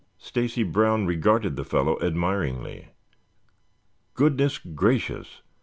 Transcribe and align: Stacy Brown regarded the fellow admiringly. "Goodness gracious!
Stacy 0.17 0.63
Brown 0.63 1.05
regarded 1.05 1.55
the 1.55 1.63
fellow 1.63 2.01
admiringly. 2.01 2.87
"Goodness 4.15 4.57
gracious! 4.57 5.43